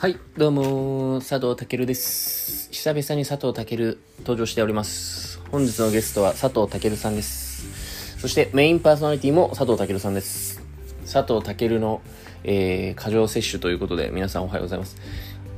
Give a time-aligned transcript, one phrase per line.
[0.00, 2.70] はい、どうも、佐藤健です。
[2.70, 5.40] 久々に佐藤健登場しております。
[5.50, 8.16] 本日のゲストは佐藤健さんです。
[8.20, 10.62] そしてメインパーソナリティも佐藤健さんです。
[11.04, 12.00] 佐藤健の、
[12.44, 14.98] えー、過剰摂取ということで、皆さんおはようございます。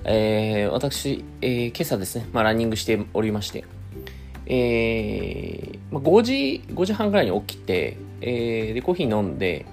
[0.05, 3.67] えー、私、えー、今朝ですね、まあ、ランニングしておりまして、
[4.47, 9.67] えー、まあ、5時、5時半ぐらいに起きて、えー、で、コーヒー飲んで、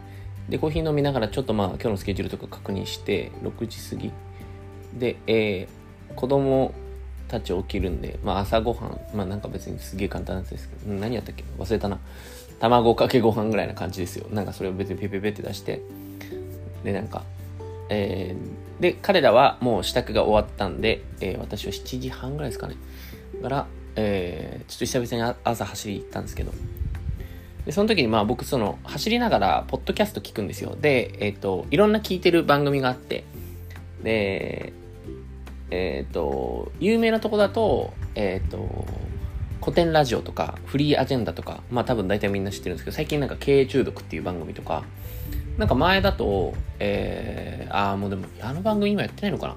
[0.49, 4.11] で、コーヒー飲みながらちょっとまあ、今日のスケジュールとか確認して、6時過ぎ。
[4.99, 6.73] で、えー、子供
[7.27, 11.43] たち起きるんで、まあ朝ごはん、まあなんか別にすげえ簡単なやつですけど、何やったっけ？
[11.57, 11.99] 忘れたな。
[12.59, 14.27] 卵かけご飯ぐらいな感じですよ。
[14.31, 15.81] なんかそれを別にペペペって出して、
[16.83, 17.23] で、なんか、
[17.89, 22.75] えー、で、彼らはもう支度が終わったんで、えー、私は7時半ぐらいですかね。
[23.41, 26.51] から、えー、ちょっと久々に朝走り行ったんですけど、
[27.65, 30.75] で、その時にまあ僕その走りながらポッドキャスト聞くんですよ。
[30.79, 33.23] で、えっ、と、いろんな聞いてる番組があって、
[34.03, 34.73] で、
[35.97, 38.85] えっ、と、有名なとこだと、えっ、と、
[39.61, 44.83] 古典ラジオとか、フリーアジェンダとか、まあ多分大体みんな知ってるんですけど、最近なんか経営中毒っていう番組とか、
[45.57, 49.55] なんか前だと、えー、ああ、もうでも、あの番組今やってないのかな？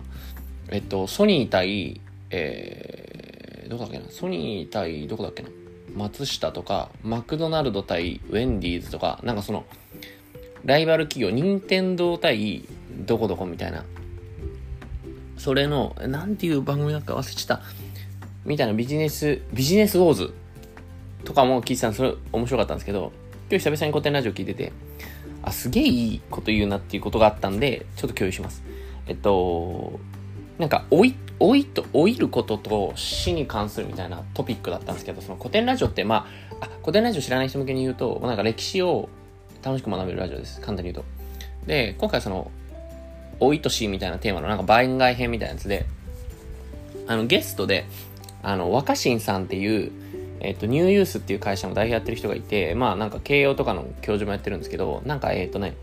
[0.70, 4.06] えっと、ソニー対、えー、どこだっけな？
[4.08, 5.50] ソニー対、どこだっけな？
[5.94, 9.66] 松下とか、マクドナルド対ウェンディーズとか、なんかその、
[10.64, 12.64] ライバル企業、任天堂対
[13.06, 13.84] どこどこみたいな、
[15.40, 17.64] それの、なんていう番組だっか忘れちゃった。
[18.44, 20.34] みたいなビジネス、ビジネスウォーズ
[21.24, 23.10] とかも聞いてたんで、それ面白かったんですけど、
[23.48, 24.70] 今日久々に古典ラジオ聞いてて、
[25.42, 28.62] あ、すげえいいこと言うなっていうことがあったんで、ちょっと共有します。
[29.06, 29.98] えっと、
[30.58, 36.28] なんか、老い、老いと、老いることと死に関するみたいなトピックだったんですけど、その古典ラジオって、ま
[36.60, 39.08] あ、あ、古典ラジオ知らない人向けに言うと、なんか歴史を
[39.62, 40.60] 楽しく学べるラジオです。
[40.60, 41.04] 簡単に言うと。
[41.66, 42.50] で、今回その、
[43.40, 45.86] 老いと死みたいなテーマのなんか番外編みたいなやつで、
[47.06, 47.86] あの、ゲストで、
[48.42, 49.92] あの、若新さんっていう、
[50.40, 55.76] えっ、と、ニューユースっていう会社の代表やってる人がいて、まあなんか慶応とかの教授もやってるんですけど、なんかえっ、とね、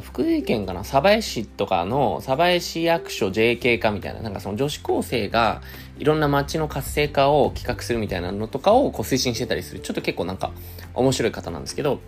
[0.00, 5.60] 福井県かな鯖江市とかの鯖江市役所 JK 化みたいな、なんかその女子高生が
[5.98, 10.50] いろんな街の活性化を企画するみたいなのとかをこう推進してたりする、ちょっと結構なんか
[10.94, 12.00] 面白い方なんですけど、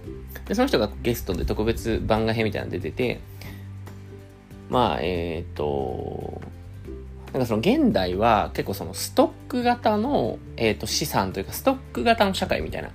[0.47, 3.21] で、その人がゲストで特別番外編みたいなの出てて、
[4.69, 6.41] まあ、えっ、と、
[7.33, 12.91] なんかその現代は結構そのストック型の、えっと資産というかストック型の社会みたいな。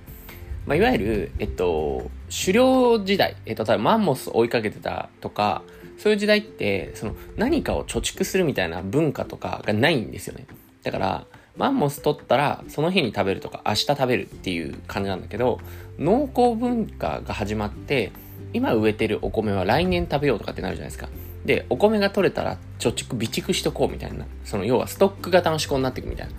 [0.66, 5.62] まあ、いわゆる、えっと、狩猟時代、えっと、例えばマンモス追いかけてたとか、
[5.98, 10.46] そういう時代って、その何かを貯蓄するみたいな文化とかがないんですよね。
[10.82, 11.26] だから、
[11.56, 15.60] マンモス取ったらその日に食べるとか明日食べるっていう感じなんだけど、
[15.98, 18.12] 農耕文化が始まって、
[18.54, 21.08] 今植えてるお米は来年食べようとかってなるじゃないですか。
[21.44, 24.26] で、お米が取れたら貯蓄、備蓄しとこうみたいな。
[24.44, 26.32] その要はストック型の思考になっていくみたいな。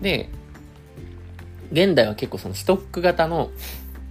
[0.00, 0.28] で、
[1.72, 3.50] 現代は結構そのストック型の、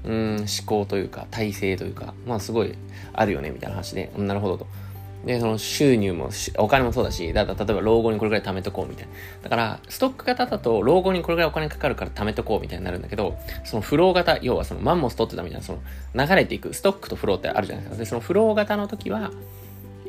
[0.04, 2.76] うん、思考というか、体制というか、まあすごい
[3.14, 4.68] あるよねみたいな話で、なるほどと。
[5.26, 9.14] で、その収入も、お金もそうだし、だ例えば老後にこれぐらい貯めとこうみたいな。
[9.44, 15.80] だから、ストック型だと老後にこれぐらいお金かかるから貯めとこうみたいになるんだけど、そのフロー型、要はそのマンモス取ってたみたいな、その
[16.28, 17.98] 流れていく、ストックとフローってあるじゃないですか。
[17.98, 19.32] で、そのフロー型の時は、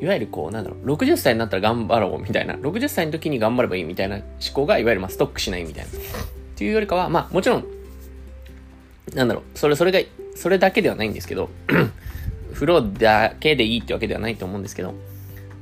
[0.01, 5.89] いわゆるこう、なんだろう、60歳になったら頑張ろうみたいな、60歳の時に頑張ればいいみたいな思考が、いわゆるまあストックしないみたいな。
[5.89, 5.93] っ
[6.55, 7.65] ていうよりかは、まあもちろん、
[9.13, 9.99] なんだろう、それ、それが、
[10.35, 11.49] それだけではないんですけど、
[12.53, 14.93] フローだけでいいってわけではないと思うんですけど、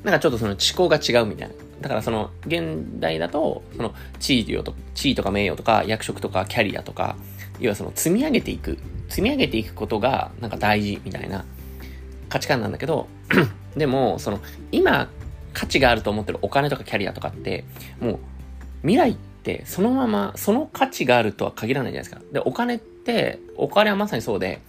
[0.04, 1.54] なんかちょっとその思考が違うみたいな。
[1.82, 7.16] だからその、現代だと、その、地位と、地位とか名誉とか、役職とか、キャリアとか、
[7.60, 8.78] 要はその、積み上げていく、
[9.10, 11.46] 積み上げていくことが、なんか大事みたいな
[12.30, 13.08] 価値観なんだけど、
[13.78, 14.40] でも、その、
[14.72, 15.10] 今、
[15.54, 17.64] 価値があると思ってるお金とかキャリアとかって、
[18.00, 18.20] もう、
[18.82, 22.32] 未来って、そのまま、その価値があるとは限らないじゃないですか。
[22.32, 24.62] で、お金って、お金はまさにそうで、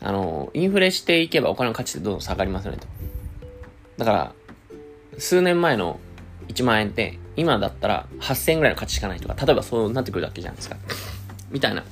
[0.00, 2.86] あの、インフレしていけばお金の価値ってどんどん下がりますよねと。
[3.98, 4.32] だから、
[5.18, 6.00] 数年前の
[6.48, 10.76] 1万円って、今だったら8000円ぐらいの価値しかないとか、例えばそうなってくるわけじゃないですか。
[11.50, 11.84] みたいな。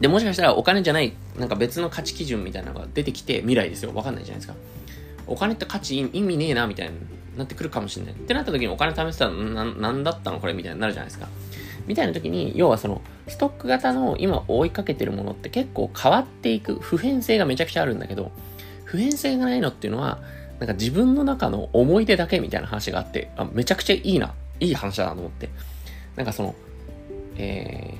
[0.00, 3.92] で、もしかしたらお金じゃない、なんか別の価値基準みたいなのが出てきて未来ですよ。
[3.94, 4.54] わかんないじゃないですか。
[5.28, 6.94] お金って価値意味ねえな、みたいに
[7.36, 8.14] なってくるかもしれない。
[8.14, 11.28] ってなった時にお金貯めてたら、な、なんだったのこれみたいになるじゃないですか。
[11.86, 18.32] みたいな時に、要はその、ストック型の今追いかけてるものって結構変わっていく、普遍性がめちゃくちゃあるんだけど、
[18.84, 20.18] 普遍性がないのっていうのは、
[20.58, 25.48] なんか自分の中の思い出だけみたいな話があって、あめちゃくちゃいいな、いい話だなと思って。
[26.16, 26.54] なんかその、
[27.36, 27.94] え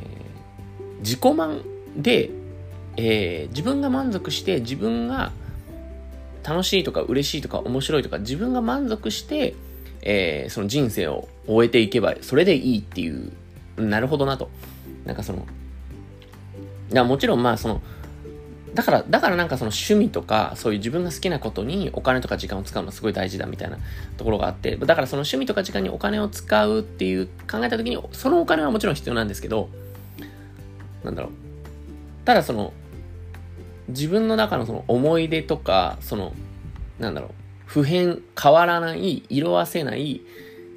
[0.96, 1.62] ー、自己満
[1.96, 2.30] で、
[2.96, 5.32] えー、自分が満足して、自分が
[6.48, 9.54] 楽しいとか嬉しいとか面白いとか、自分が満足して、
[10.00, 13.32] えー、その人生を終えていけば、それでいいっていう、
[13.76, 14.48] なるほどなと。
[15.04, 15.46] なんかその、
[16.90, 17.82] いや、もちろんまあその、
[18.74, 23.78] だから、だからなんかその趣味とか、そういう自分が好きなことにお金とか時間を使うのはすごい大事だみたいな
[24.16, 29.68] ところがあって、だからその趣味とか時間にお金を使うっていう考えた時に、そのお金はもちろん必要なんですけど、
[31.04, 31.32] なんだろう。
[32.24, 32.72] ただその、
[33.88, 36.34] 自分の中のその思い出とか、その、
[36.98, 37.30] なんだろう、
[37.66, 40.22] 普遍、変わらない、色あせない、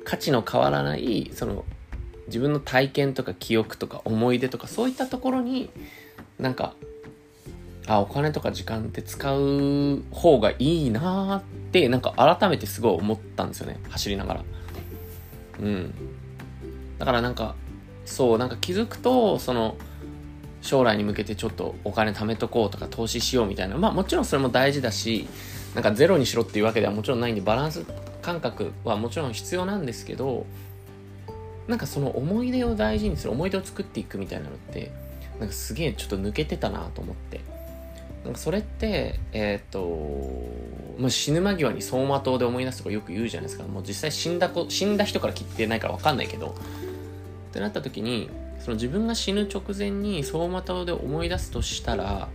[0.04, 1.66] 価値の変わらない、その、
[2.32, 5.70] 自分の体験とか記憶とか思い出とかそういったところに
[6.40, 6.76] なんか
[7.88, 14.44] あお金とか時間って使う方がいいなーってなんか改めてすごい思ったんですよね走りながら。
[15.60, 15.94] うん。
[17.00, 17.56] だからなんか
[18.06, 19.76] そうなんか気づくとその
[20.62, 23.78] 将来に向けてちょっとお金貯めとこうとか投資しようみたいな。
[23.78, 25.28] まあもちろんそれも大事だし
[25.76, 27.86] なんかゼロにしろっていうわけではもちろんないんでバランス
[28.22, 30.46] 感覚はもちろん必要なんですけど
[31.68, 34.92] なんかその思い出を大事にする思い出を作っていくみたいなのって
[35.40, 37.42] なんかすげえちょっと抜けてたなと思って。
[38.24, 39.98] なんかそれってえっ、と、
[41.00, 43.64] まあ、死ぬ間際に走馬灯で思い出すとかよく言うじゃないですか。
[43.64, 46.56] もう実際死んだ子死んだ人から切ってないから分かんないけど。
[47.52, 48.30] ってなった時に
[48.64, 52.30] その自分が死ぬ直前に走馬灯で思い出すとしたら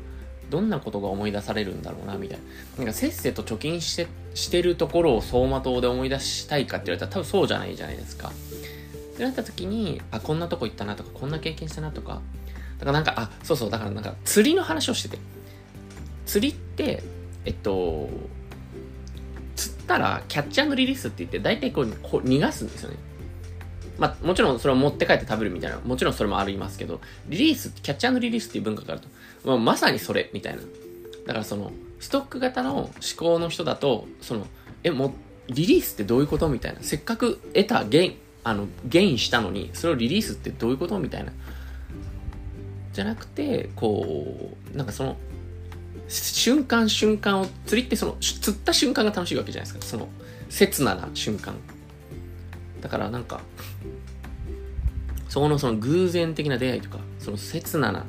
[0.51, 2.39] どんなことが思い出されるんだろうなみたい
[2.79, 2.79] な。
[2.79, 8.29] なんかせっせと貯金してしてるところを走馬灯で思い出したいかって言われたら多分そうじゃないじゃないですか。
[8.29, 12.21] ってなった時に、あ、こんなとこ行ったなとか、こんな経験したなとか、
[12.79, 15.19] だからなんか、あ、そうそう、だからなんか釣りの話をしてて、
[16.27, 17.03] 釣りって、
[17.47, 18.11] えっと、
[19.57, 22.97] 釣ったらキャッチャーのリリースって言って、大体こうこう逃がすんですよね。
[23.99, 29.09] まあ、もちろんそれを持って帰って食べるみたいな、もちろんそれもありますけど、リリース、キャッチャーのリリースっていう文化があると、
[29.45, 30.63] まあ、まさにそれ、みたいな。
[31.27, 34.47] だからその、ストック型の思考の人だと、その、
[34.85, 35.15] え、も
[35.49, 36.81] リリースってどういうことみたいな。
[36.83, 41.33] せっかく得たゲイン、あの、ゲインしたのに、それをリリースってどういうことみたいな。
[42.93, 45.17] じゃなくて、こう、なんかその、
[46.09, 49.87] 瞬間瞬間を、釣りってその、釣った瞬間が楽しいわけじゃないですか。
[49.87, 50.09] その、
[50.49, 51.55] 刹那な瞬間。
[52.81, 53.41] だからなんか、
[55.29, 58.05] そこのその偶然的な出会いとか、その刹那な、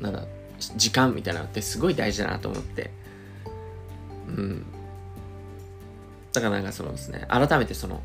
[0.00, 0.24] なんだ、
[0.76, 2.90] 時間みたいなのってすごい大事だなと思って。
[4.28, 4.66] うん。
[6.32, 8.00] だからなんかそのですね、改めてその、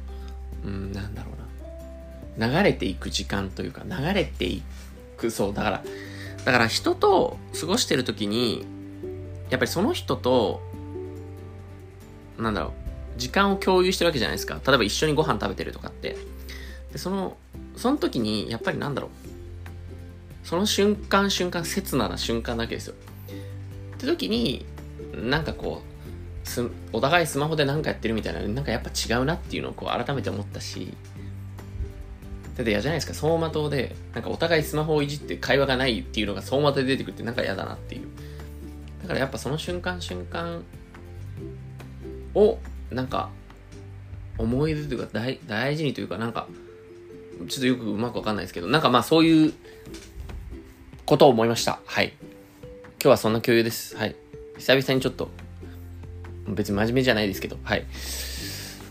[0.63, 2.47] うん、なんだろうな。
[2.47, 4.61] 流れていく時間というか、流れてい
[5.17, 5.83] く、そう、だから、
[6.43, 8.65] だから人と過ごしてる時に、
[9.49, 10.61] やっぱりその人と、
[12.37, 12.84] なんだろう、
[13.17, 14.59] 時間を共有してるわけじゃないですか。
[14.65, 16.15] 例えば一緒にご飯食べてるとかって。
[16.91, 17.38] で、その、
[17.75, 22.95] その時に、やっぱりなんだろう、その瞬間瞬間、刹那な瞬間だけですよ。
[23.95, 24.65] って時に、
[25.13, 25.95] なんかこう、
[26.47, 30.94] すお互いスマホで何かやってるみたいな、なんかやっぱ違うなっていうのをこう改めて思ったし、
[32.56, 38.07] だって嫌じゃないですか、走馬灯で、なんかお互いスマホをいじって会話がないっていうのが走馬灯で出てくるってなんか嫌だなっていう。
[39.01, 40.63] だからやっぱその瞬間瞬間
[42.33, 42.59] を、
[42.91, 43.29] なんか、
[44.37, 46.47] 思い出というか大大事にというかなんか、
[47.47, 49.53] ちょっとよくうまくわかんないですけど、なんかまあそういう
[51.05, 51.79] ことを思いました。
[51.85, 52.13] はい。
[53.01, 53.95] 今日はそんな共有です。
[53.95, 54.15] はい。
[54.57, 55.29] 久々にちょっと、
[56.47, 57.85] 別に真面目じゃないですけど、はい。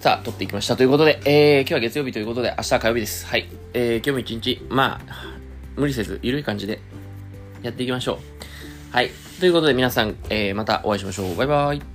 [0.01, 0.77] さあ、撮っていきました。
[0.77, 3.27] ということで、えー、今日は月曜日ということで、明日は火曜日です。
[3.27, 3.49] はい。
[3.73, 5.39] えー、今日も一日、まあ、
[5.77, 6.81] 無理せず、ゆるい感じで、
[7.63, 8.15] やっていきましょ
[8.93, 8.95] う。
[8.95, 9.11] はい。
[9.41, 11.37] ということで、皆さん、えー、またお会いしましょう。
[11.37, 11.94] バイバイ。